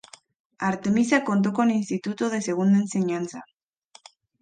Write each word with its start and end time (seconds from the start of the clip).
Artemisa 0.57 1.23
contó 1.23 1.53
con 1.53 1.69
Instituto 1.69 2.31
de 2.31 2.41
Segunda 2.41 2.79
Enseñanza. 2.79 3.45